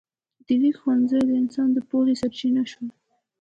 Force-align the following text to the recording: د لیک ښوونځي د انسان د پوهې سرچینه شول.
د 0.45 0.47
لیک 0.61 0.75
ښوونځي 0.81 1.19
د 1.25 1.31
انسان 1.41 1.67
د 1.73 1.77
پوهې 1.89 2.13
سرچینه 2.21 2.63
شول. 2.71 2.89